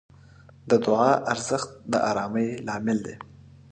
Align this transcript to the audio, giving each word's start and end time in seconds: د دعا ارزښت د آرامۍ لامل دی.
د 0.69 0.71
دعا 0.85 1.11
ارزښت 1.33 1.69
د 1.91 1.93
آرامۍ 2.09 2.49
لامل 2.67 2.97
دی. 3.05 3.15